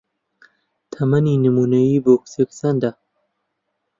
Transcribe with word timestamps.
تەمەنی 0.93 1.41
نموونەیی 1.45 2.03
بۆ 2.05 2.13
کچێک 2.21 2.49
چەندە؟ 2.59 2.91